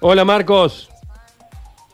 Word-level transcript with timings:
Hola 0.00 0.26
Marcos. 0.26 0.90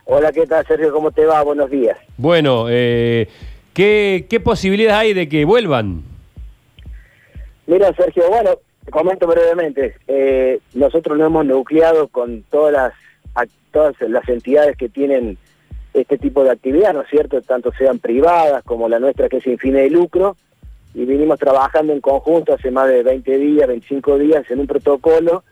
Hola, 0.06 0.32
¿qué 0.32 0.44
tal 0.46 0.66
Sergio? 0.66 0.92
¿Cómo 0.92 1.12
te 1.12 1.24
va? 1.24 1.40
Buenos 1.42 1.70
días. 1.70 1.96
Bueno, 2.16 2.66
eh, 2.68 3.28
¿qué, 3.72 4.26
¿qué 4.28 4.40
posibilidades 4.40 4.98
hay 5.00 5.14
de 5.14 5.28
que 5.28 5.44
vuelvan? 5.44 6.02
Mira 7.68 7.92
Sergio, 7.94 8.24
bueno, 8.28 8.50
te 8.84 8.90
comento 8.90 9.28
brevemente. 9.28 9.94
Eh, 10.08 10.58
nosotros 10.74 11.16
nos 11.16 11.28
hemos 11.28 11.46
nucleado 11.46 12.08
con 12.08 12.42
todas 12.50 12.72
las, 12.72 12.92
a- 13.36 13.46
todas 13.70 13.94
las 14.00 14.28
entidades 14.28 14.76
que 14.76 14.88
tienen 14.88 15.38
este 15.94 16.18
tipo 16.18 16.42
de 16.42 16.50
actividad, 16.50 16.92
¿no 16.94 17.02
es 17.02 17.08
cierto? 17.08 17.40
Tanto 17.42 17.70
sean 17.78 18.00
privadas 18.00 18.64
como 18.64 18.88
la 18.88 18.98
nuestra 18.98 19.28
que 19.28 19.36
es 19.36 19.44
sin 19.44 19.58
fines 19.58 19.82
de 19.84 19.90
lucro. 19.90 20.36
Y 20.94 21.04
vinimos 21.04 21.38
trabajando 21.38 21.92
en 21.92 22.00
conjunto 22.00 22.52
hace 22.52 22.72
más 22.72 22.88
de 22.88 23.04
20 23.04 23.38
días, 23.38 23.68
25 23.68 24.18
días 24.18 24.44
en 24.50 24.58
un 24.58 24.66
protocolo 24.66 25.44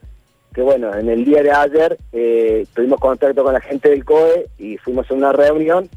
que 0.55 0.63
bueno, 0.63 0.95
en 0.95 1.09
el 1.09 1.25
día 1.25 1.43
de 1.43 1.51
ayer 1.53 1.99
eh, 2.13 2.67
tuvimos 2.75 2.99
contacto 3.01 3.43
con 3.45 3.53
la 3.53 3.61
gente 3.61 3.89
del 3.91 4.05
COE 4.05 4.49
y 4.59 4.77
fuimos 4.79 5.11
a 5.11 5.15
una 5.15 5.33
reunión. 5.33 5.89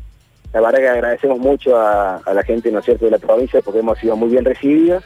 La 0.54 0.62
verdad 0.62 0.80
que 0.80 0.90
agradecemos 0.90 1.40
mucho 1.40 1.76
a, 1.78 2.18
a 2.18 2.34
la 2.34 2.44
gente, 2.44 2.72
¿no 2.72 2.80
es 2.80 2.86
cierto?, 2.86 3.06
de 3.06 3.12
la 3.12 3.18
provincia 3.18 3.62
porque 3.62 3.80
hemos 3.80 3.98
sido 3.98 4.16
muy 4.16 4.30
bien 4.30 4.46
recibidos. 4.46 5.04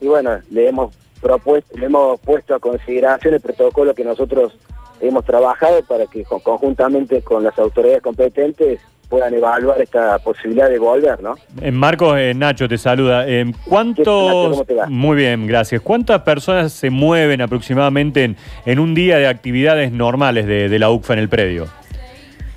Y 0.00 0.06
bueno, 0.06 0.38
le 0.50 0.68
hemos 0.68 0.94
propuesto, 1.20 1.76
le 1.76 1.86
hemos 1.86 2.20
puesto 2.20 2.54
a 2.54 2.60
consideración 2.60 3.34
el 3.34 3.40
protocolo 3.40 3.94
que 3.94 4.04
nosotros 4.04 4.56
hemos 5.00 5.24
trabajado 5.24 5.82
para 5.82 6.06
que 6.06 6.22
con- 6.24 6.40
conjuntamente 6.40 7.22
con 7.22 7.42
las 7.42 7.58
autoridades 7.58 8.02
competentes 8.02 8.80
puedan 9.14 9.32
evaluar 9.32 9.80
esta 9.80 10.18
posibilidad 10.18 10.68
de 10.68 10.76
volver, 10.76 11.22
¿no? 11.22 11.36
Marcos, 11.70 12.18
eh, 12.18 12.34
Nacho 12.34 12.68
te 12.68 12.76
saluda. 12.76 13.28
Eh. 13.28 13.52
¿Cuántos? 13.64 14.06
¿Cómo 14.06 14.64
te 14.64 14.74
va? 14.74 14.86
Muy 14.86 15.16
bien, 15.16 15.46
gracias. 15.46 15.80
¿Cuántas 15.82 16.22
personas 16.22 16.72
se 16.72 16.90
mueven 16.90 17.40
aproximadamente 17.40 18.24
en, 18.24 18.36
en 18.66 18.80
un 18.80 18.92
día 18.92 19.18
de 19.18 19.28
actividades 19.28 19.92
normales 19.92 20.46
de, 20.46 20.68
de 20.68 20.78
la 20.80 20.90
UCFA 20.90 21.12
en 21.12 21.18
el 21.20 21.28
predio? 21.28 21.68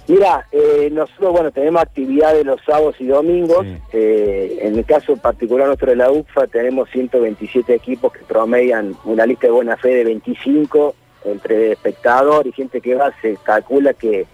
Mira, 0.08 0.48
eh, 0.52 0.90
nosotros, 0.92 1.32
bueno, 1.32 1.52
tenemos 1.52 1.80
actividades 1.80 2.44
los 2.44 2.60
sábados 2.66 2.96
y 2.98 3.06
domingos. 3.06 3.64
Sí. 3.64 3.78
Eh, 3.94 4.58
en 4.64 4.80
el 4.80 4.86
caso 4.86 5.16
particular 5.16 5.68
nuestro 5.68 5.92
de 5.92 5.98
la 5.98 6.10
UFA, 6.10 6.48
tenemos 6.48 6.90
127 6.90 7.72
equipos 7.72 8.14
que 8.14 8.22
promedian 8.22 8.96
una 9.06 9.28
lista 9.28 9.46
de 9.46 9.52
buena 9.52 9.78
fe 9.78 9.90
de 9.90 10.06
25. 10.06 10.96
Entre 11.24 11.74
espectador 11.74 12.48
y 12.48 12.52
gente 12.52 12.82
que 12.82 12.96
va, 12.96 13.14
se 13.22 13.38
calcula 13.44 13.94
que 13.94 14.26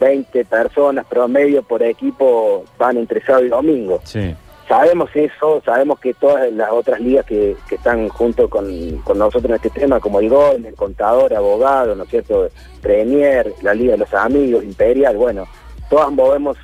20 0.00 0.44
personas 0.44 1.06
promedio 1.06 1.62
por 1.62 1.82
equipo 1.82 2.64
van 2.78 2.96
entre 2.96 3.20
sábado 3.24 3.44
y 3.44 3.48
domingo. 3.48 4.00
Sí. 4.04 4.34
Sabemos 4.68 5.10
eso, 5.14 5.62
sabemos 5.64 6.00
que 6.00 6.14
todas 6.14 6.50
las 6.52 6.70
otras 6.70 6.98
ligas 6.98 7.26
que, 7.26 7.54
que 7.68 7.74
están 7.74 8.08
junto 8.08 8.48
con, 8.48 8.66
con 9.04 9.18
nosotros 9.18 9.44
en 9.50 9.56
este 9.56 9.70
tema, 9.70 10.00
como 10.00 10.20
el 10.20 10.30
Gol, 10.30 10.64
el 10.64 10.74
Contador, 10.74 11.34
Abogado, 11.34 11.94
¿no 11.94 12.04
es 12.04 12.10
cierto? 12.10 12.48
Premier, 12.80 13.52
la 13.62 13.74
Liga 13.74 13.92
de 13.92 13.98
los 13.98 14.14
Amigos, 14.14 14.64
Imperial, 14.64 15.18
bueno, 15.18 15.46
todas 15.90 16.10
movemos 16.10 16.56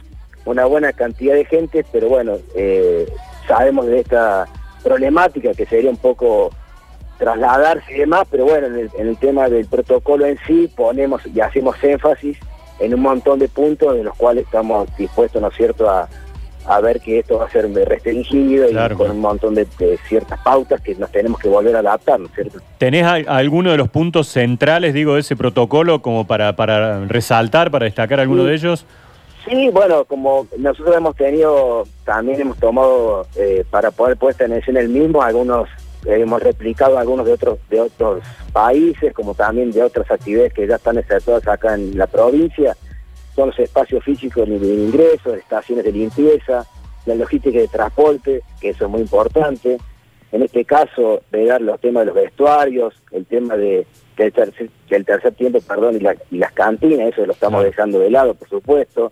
una 0.46 0.64
buena 0.64 0.94
cantidad 0.94 1.34
de 1.34 1.44
gente, 1.44 1.84
pero 1.92 2.08
bueno, 2.08 2.38
eh, 2.54 3.06
sabemos 3.46 3.86
de 3.86 4.00
esta 4.00 4.46
problemática 4.82 5.52
que 5.52 5.66
sería 5.66 5.90
un 5.90 5.98
poco 5.98 6.50
trasladarse 7.18 7.92
y 7.92 7.98
demás, 7.98 8.26
pero 8.30 8.46
bueno, 8.46 8.68
en 8.68 8.78
el, 8.78 8.90
en 8.96 9.08
el 9.08 9.18
tema 9.18 9.50
del 9.50 9.66
protocolo 9.66 10.24
en 10.24 10.38
sí 10.46 10.72
ponemos 10.74 11.20
y 11.26 11.38
hacemos 11.40 11.76
énfasis 11.84 12.38
en 12.80 12.94
un 12.94 13.00
montón 13.00 13.38
de 13.38 13.48
puntos 13.48 13.94
de 13.94 14.02
los 14.04 14.16
cuales 14.16 14.44
estamos 14.44 14.88
dispuestos, 14.96 15.40
¿no 15.40 15.48
es 15.48 15.54
cierto?, 15.56 15.88
a, 15.88 16.08
a 16.66 16.80
ver 16.80 17.00
que 17.00 17.18
esto 17.20 17.38
va 17.38 17.46
a 17.46 17.50
ser 17.50 17.70
restringido 17.72 18.68
Claro, 18.68 18.94
y 18.94 18.98
con 18.98 19.10
un 19.10 19.20
montón 19.20 19.54
de, 19.54 19.66
de 19.78 19.98
ciertas 20.08 20.38
pautas 20.40 20.80
que 20.82 20.94
nos 20.94 21.10
tenemos 21.10 21.40
que 21.40 21.48
volver 21.48 21.74
a 21.74 21.78
adaptar, 21.80 22.20
¿no 22.20 22.26
es 22.26 22.32
cierto? 22.34 22.58
¿Tenés 22.78 23.04
a- 23.04 23.14
alguno 23.36 23.70
de 23.70 23.76
los 23.78 23.88
puntos 23.88 24.28
centrales, 24.28 24.92
digo, 24.94 25.14
de 25.14 25.20
ese 25.20 25.36
protocolo 25.36 26.02
como 26.02 26.26
para, 26.26 26.54
para 26.56 27.04
resaltar, 27.06 27.70
para 27.70 27.86
destacar 27.86 28.20
alguno 28.20 28.42
Sí. 28.42 28.48
de 28.48 28.54
ellos? 28.54 28.86
Sí, 29.48 29.70
bueno, 29.72 30.04
como 30.04 30.46
nosotros 30.58 30.94
hemos 30.94 31.16
tenido, 31.16 31.84
también 32.04 32.42
hemos 32.42 32.58
tomado 32.58 33.26
eh, 33.36 33.64
para 33.70 33.90
poder 33.90 34.18
puesta 34.18 34.44
en 34.44 34.52
escena 34.52 34.80
el 34.80 34.90
mismo, 34.90 35.22
algunos 35.22 35.66
hemos 36.06 36.43
replicado 36.43 36.99
algunos 36.99 37.27
de 37.27 37.33
otros 37.33 37.59
de 37.69 37.81
otros 37.81 38.22
países, 38.53 39.12
como 39.12 39.34
también 39.34 39.71
de 39.71 39.83
otras 39.83 40.11
actividades 40.11 40.53
que 40.53 40.66
ya 40.66 40.77
están 40.77 40.99
efectuadas 40.99 41.47
acá 41.49 41.75
en 41.75 41.97
la 41.97 42.06
provincia, 42.06 42.77
son 43.34 43.49
los 43.50 43.59
espacios 43.59 44.03
físicos 44.05 44.49
de 44.49 44.55
ingreso, 44.56 45.34
estaciones 45.34 45.84
de 45.84 45.93
limpieza, 45.93 46.66
la 47.06 47.15
logística 47.15 47.59
de 47.59 47.69
transporte, 47.69 48.43
que 48.61 48.71
eso 48.71 48.84
es 48.87 48.91
muy 48.91 49.00
importante. 49.03 49.78
En 50.33 50.43
este 50.43 50.65
caso, 50.65 51.22
ver 51.33 51.61
los 51.61 51.81
temas 51.81 52.03
de 52.03 52.06
los 52.06 52.15
vestuarios, 52.15 52.94
el 53.12 53.27
tema 53.27 53.56
de 53.56 53.87
que 54.17 54.25
el 54.91 55.05
tercer, 55.05 55.32
tiempo, 55.34 55.61
perdón, 55.61 55.97
y, 55.97 56.00
la- 56.00 56.17
y 56.31 56.38
las 56.38 56.53
cantinas, 56.53 57.12
eso 57.12 57.25
lo 57.27 57.32
estamos 57.32 57.59
Claro. 57.61 57.71
dejando 57.71 57.99
de 57.99 58.11
lado, 58.11 58.34
por 58.34 58.49
supuesto. 58.49 59.11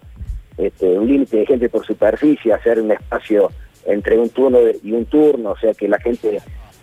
Este, 0.58 0.86
un 0.98 1.06
límite 1.08 1.38
de 1.38 1.46
gente 1.46 1.68
por 1.68 1.84
superficie, 1.86 2.52
hacer 2.52 2.80
un 2.80 2.90
espacio 2.92 3.50
entre 3.86 4.18
un 4.18 4.28
turno 4.28 4.58
y 4.82 4.92
un 4.92 5.06
turno, 5.06 5.52
o 5.52 5.58
sea 5.58 5.72
que 5.72 5.88
la 5.88 5.98
gente 5.98 6.40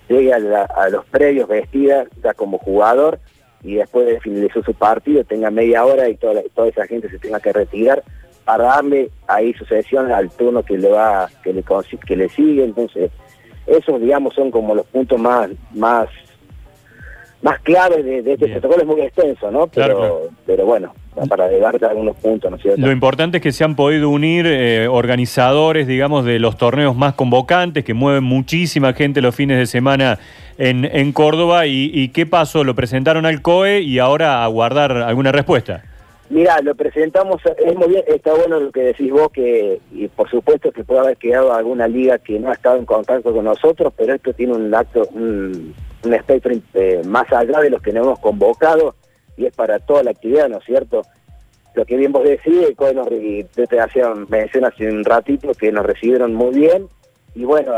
llegue 0.10 0.34
a, 0.34 0.40
la- 0.40 0.70
los 0.90 1.06
predios 1.06 1.48
vestida 1.48 2.06
ya 2.24 2.34
como 2.34 2.58
jugador 2.58 3.20
y 3.64 3.76
después 3.76 4.06
de 4.06 4.20
finalizar 4.20 4.64
su 4.64 4.74
partido 4.74 5.24
tenga 5.24 5.50
media 5.50 5.84
hora 5.86 6.08
y 6.10 6.16
toda, 6.18 6.36
la- 6.36 6.44
toda 6.54 6.68
esa 6.68 6.86
gente 6.88 7.10
se 7.10 7.18
tenga 7.20 7.40
que 7.40 7.52
retirar 7.54 8.04
para 8.44 8.66
darle 8.66 9.10
ahí 9.28 9.54
sucesión 9.54 10.12
al 10.12 10.30
turno 10.30 10.62
que 10.64 10.78
le 10.78 10.90
va 10.92 11.28
que 11.44 11.52
le 11.52 11.64
que 12.08 12.16
le 12.16 12.30
sigue. 12.30 12.64
Entonces 12.64 13.10
esos 13.66 14.00
digamos 14.00 14.36
son 14.36 14.52
como 14.52 14.76
los 14.76 14.86
puntos 14.88 15.20
más 15.20 15.50
más 15.74 16.08
más 17.46 17.60
claves 17.62 18.04
de, 18.04 18.22
de 18.24 18.34
este 18.34 18.46
Bien. 18.48 18.60
protocolo 18.60 18.82
es 18.82 18.88
muy 18.88 19.02
extenso 19.06 19.50
no 19.52 19.68
pero 19.68 19.86
Claro, 19.86 19.98
claro. 19.98 20.20
pero 20.46 20.66
bueno 20.66 20.94
para 21.30 21.50
darte 21.50 21.86
algunos 21.86 22.18
puntos 22.18 22.52
no 22.52 22.58
es 22.58 22.62
cierto 22.64 22.82
Lo 22.82 22.92
importante 22.92 23.38
es 23.38 23.44
que 23.44 23.54
se 23.54 23.64
han 23.64 23.78
podido 23.78 24.10
unir 24.10 24.46
eh, 24.48 24.90
organizadores, 24.90 25.88
digamos, 25.88 26.26
de 26.26 26.40
los 26.40 26.58
torneos 26.58 26.94
más 26.98 27.14
convocantes, 27.14 27.86
que 27.86 27.94
mueven 27.94 28.26
muchísima 28.26 28.92
gente 28.92 29.22
los 29.22 29.34
fines 29.34 29.58
de 29.58 29.66
semana 29.66 30.20
en, 30.58 30.84
en 30.84 31.14
Córdoba. 31.14 31.68
Y, 31.68 31.90
y 31.94 32.10
qué 32.10 32.26
pasó? 32.26 32.66
Lo 32.66 32.76
presentaron 32.76 33.26
al 33.26 33.42
COE 33.42 33.80
y 33.80 34.00
ahora 34.00 34.44
a 34.44 34.48
guardar 34.48 34.92
alguna 34.92 35.32
respuesta. 35.32 35.84
Mira, 36.30 36.60
lo 36.62 36.76
presentamos, 36.76 37.40
es 37.66 37.76
muy 37.78 37.88
bien, 37.88 38.04
está 38.08 38.34
bueno 38.34 38.60
lo 38.60 38.72
que 38.74 38.82
decís 38.82 39.10
vos, 39.12 39.30
que 39.32 39.80
y 39.94 40.08
por 40.10 40.30
supuesto 40.30 40.72
que 40.74 40.84
puede 40.84 41.00
haber 41.00 41.16
quedado 41.18 41.54
alguna 41.54 41.88
liga 41.88 42.18
que 42.18 42.40
no 42.40 42.50
ha 42.50 42.54
estado 42.54 42.78
en 42.78 42.86
contacto 42.86 43.32
con 43.32 43.46
nosotros, 43.46 43.94
pero 43.96 44.16
esto 44.16 44.34
tiene 44.34 44.52
un 44.54 44.74
acto, 44.76 45.08
un, 45.14 45.74
un 46.04 46.14
espectro 46.14 46.54
eh, 46.74 47.02
más 47.06 47.32
allá 47.32 47.60
de 47.60 47.70
los 47.70 47.82
que 47.82 47.92
nos 47.92 48.06
hemos 48.06 48.20
convocado 48.20 48.96
y 49.38 49.46
es 49.46 49.56
para 49.56 49.80
toda 49.80 50.04
la 50.04 50.12
actividad, 50.12 50.50
¿no 50.50 50.58
es 50.58 50.64
cierto? 50.66 51.02
Lo 51.74 51.86
que 51.86 51.98
bien 51.98 52.12
vos 52.12 52.24
decís, 52.24 52.54
nos 52.80 53.10
yo 53.10 53.68
te 53.68 53.80
hacía 53.80 54.14
mención 54.30 54.66
hace 54.66 54.90
un 54.90 55.04
ratito 55.04 55.52
que 55.54 55.72
nos 55.72 55.86
recibieron 55.86 56.34
muy 56.34 56.56
bien 56.56 56.88
y 57.36 57.44
bueno, 57.44 57.74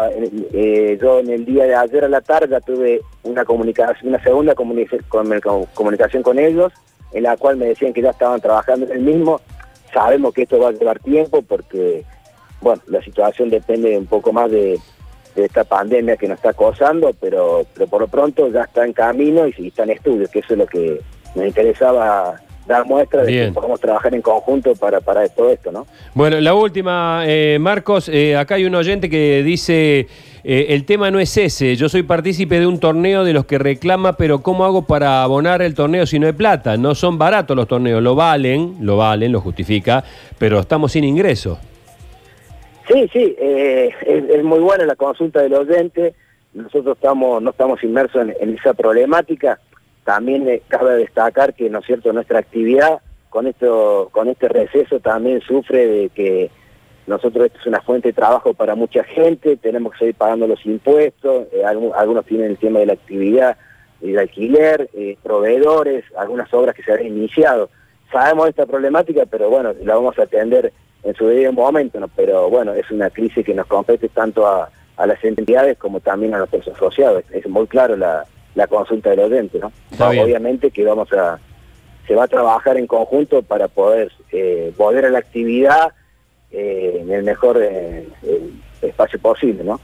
eh, 0.53 0.99
yo 1.01 1.19
en 1.19 1.31
el 1.31 1.43
día 1.43 1.65
de 1.65 1.73
ayer 1.73 2.05
a 2.05 2.09
la 2.09 2.21
tarde 2.21 2.59
tuve 2.63 3.01
una 3.23 3.43
comunicación, 3.43 4.09
una 4.09 4.21
segunda 4.21 4.53
comunicación 4.53 6.21
con 6.21 6.37
ellos, 6.37 6.71
en 7.11 7.23
la 7.23 7.35
cual 7.37 7.57
me 7.57 7.65
decían 7.65 7.91
que 7.91 8.03
ya 8.03 8.11
estaban 8.11 8.39
trabajando 8.39 8.85
en 8.85 8.91
el 8.91 8.99
mismo. 8.99 9.41
Sabemos 9.91 10.35
que 10.35 10.43
esto 10.43 10.59
va 10.59 10.69
a 10.69 10.73
llevar 10.73 10.99
tiempo 10.99 11.41
porque, 11.41 12.05
bueno, 12.61 12.83
la 12.85 13.01
situación 13.01 13.49
depende 13.49 13.97
un 13.97 14.05
poco 14.05 14.31
más 14.31 14.51
de, 14.51 14.77
de 15.41 15.47
esta 15.47 15.63
pandemia 15.63 16.17
que 16.17 16.27
nos 16.27 16.37
está 16.37 16.49
acosando, 16.49 17.11
pero, 17.19 17.65
pero 17.73 17.87
por 17.87 18.01
lo 18.01 18.07
pronto 18.07 18.51
ya 18.51 18.63
está 18.63 18.85
en 18.85 18.93
camino 18.93 19.47
y, 19.47 19.53
y 19.57 19.67
está 19.67 19.83
en 19.83 19.91
estudio, 19.91 20.27
que 20.31 20.39
eso 20.39 20.53
es 20.53 20.59
lo 20.59 20.65
que 20.65 20.99
nos 21.35 21.45
interesaba 21.45 22.41
dar 22.67 22.85
muestra 22.85 23.23
de 23.23 23.31
Bien. 23.31 23.47
que 23.47 23.53
podemos 23.53 23.79
trabajar 23.79 24.13
en 24.13 24.21
conjunto 24.21 24.75
para, 24.75 24.99
para 24.99 25.27
todo 25.29 25.49
esto, 25.49 25.71
¿no? 25.71 25.87
Bueno, 26.13 26.39
la 26.41 26.53
última, 26.53 27.23
eh, 27.25 27.57
Marcos, 27.59 28.09
eh, 28.09 28.35
acá 28.35 28.55
hay 28.55 28.65
un 28.65 28.75
oyente 28.75 29.09
que 29.09 29.41
dice, 29.43 30.07
eh, 30.43 30.65
el 30.69 30.83
tema 30.83 31.09
no 31.09 31.19
es 31.19 31.37
ese, 31.37 31.75
yo 31.75 31.87
soy 31.87 32.03
partícipe 32.03 32.59
de 32.59 32.67
un 32.67 32.79
torneo 32.79 33.23
de 33.23 33.33
los 33.33 33.45
que 33.45 33.57
reclama, 33.57 34.17
pero 34.17 34.41
¿cómo 34.41 34.65
hago 34.65 34.81
para 34.81 35.23
abonar 35.23 35.61
el 35.61 35.75
torneo 35.75 36.05
si 36.05 36.19
no 36.19 36.27
hay 36.27 36.33
plata? 36.33 36.75
No 36.75 36.93
son 36.93 37.17
baratos 37.17 37.55
los 37.55 37.67
torneos, 37.67 38.03
lo 38.03 38.15
valen, 38.15 38.75
lo 38.81 38.97
valen, 38.97 39.31
lo 39.31 39.39
justifica, 39.39 40.03
pero 40.37 40.59
estamos 40.59 40.91
sin 40.91 41.05
ingreso. 41.05 41.59
Sí, 42.97 43.07
sí, 43.13 43.35
eh, 43.37 43.93
es, 44.07 44.43
muy 44.43 44.57
buena 44.57 44.83
la 44.85 44.95
consulta 44.95 45.43
del 45.43 45.53
oyente. 45.53 46.15
Nosotros 46.55 46.97
estamos 46.97 47.39
no 47.43 47.51
estamos 47.51 47.83
inmersos 47.83 48.27
en, 48.39 48.55
esa 48.55 48.73
problemática. 48.73 49.59
También 50.03 50.49
eh, 50.49 50.63
cabe 50.67 50.95
destacar 50.97 51.53
que, 51.53 51.69
¿no 51.69 51.77
es 51.79 51.85
cierto?, 51.85 52.11
nuestra 52.11 52.39
actividad 52.39 52.99
con 53.29 53.45
esto 53.45 54.09
con 54.11 54.29
este 54.29 54.47
receso 54.47 54.99
también 54.99 55.41
sufre 55.41 55.85
de 55.85 56.09
que 56.09 56.49
nosotros 57.05 57.45
esto 57.45 57.59
es 57.59 57.67
una 57.67 57.81
fuente 57.81 58.07
de 58.07 58.13
trabajo 58.13 58.55
para 58.55 58.73
mucha 58.73 59.03
gente, 59.03 59.57
tenemos 59.57 59.91
que 59.93 59.99
seguir 59.99 60.15
pagando 60.15 60.47
los 60.47 60.65
impuestos, 60.65 61.45
eh, 61.51 61.61
algu- 61.63 61.93
algunos 61.95 62.25
tienen 62.25 62.49
el 62.49 62.57
tema 62.57 62.79
de 62.79 62.87
la 62.87 62.93
actividad 62.93 63.57
y 64.01 64.13
de 64.13 64.21
alquiler, 64.21 64.89
proveedores, 65.21 66.03
algunas 66.17 66.51
obras 66.51 66.73
que 66.73 66.81
se 66.81 66.93
han 66.93 67.05
iniciado. 67.05 67.69
Sabemos 68.11 68.49
esta 68.49 68.65
problemática, 68.65 69.27
pero 69.29 69.51
bueno, 69.51 69.73
la 69.83 69.93
vamos 69.93 70.17
a 70.17 70.23
atender 70.23 70.73
en 71.03 71.13
su 71.15 71.27
debido 71.27 71.53
momento, 71.53 71.99
¿no? 71.99 72.07
pero 72.07 72.49
bueno, 72.49 72.73
es 72.73 72.89
una 72.91 73.09
crisis 73.09 73.45
que 73.45 73.53
nos 73.53 73.67
compete 73.67 74.09
tanto 74.09 74.47
a, 74.47 74.69
a 74.97 75.07
las 75.07 75.23
entidades 75.23 75.77
como 75.77 75.99
también 75.99 76.33
a 76.33 76.39
nuestros 76.39 76.67
asociados. 76.67 77.23
Es 77.31 77.47
muy 77.47 77.67
claro 77.67 77.95
la, 77.95 78.25
la 78.55 78.67
consulta 78.67 79.11
del 79.11 79.19
oyente, 79.19 79.59
¿no? 79.59 79.71
Obviamente 79.99 80.71
que 80.71 80.83
vamos 80.83 81.11
a 81.13 81.39
se 82.07 82.15
va 82.15 82.23
a 82.23 82.27
trabajar 82.27 82.77
en 82.77 82.87
conjunto 82.87 83.43
para 83.43 83.67
poder 83.67 84.11
eh, 84.31 84.73
volver 84.77 85.05
a 85.05 85.09
la 85.09 85.19
actividad 85.19 85.91
eh, 86.51 86.99
en 87.01 87.11
el 87.11 87.23
mejor 87.23 87.59
eh, 87.61 88.07
espacio 88.81 89.19
posible, 89.19 89.63
¿no? 89.63 89.79